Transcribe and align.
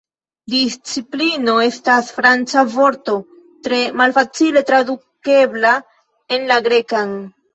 Disciplino 0.51 1.53
estas 1.65 2.07
Franca 2.15 2.63
vorto 2.77 3.17
tre 3.67 3.81
malfacile 4.01 4.65
tradukebla 4.71 5.75
en 6.39 6.49
la 6.53 6.61
Grekan. 6.69 7.15